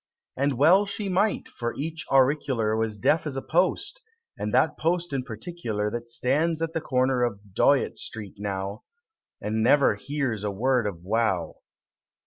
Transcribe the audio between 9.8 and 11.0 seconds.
hears a word of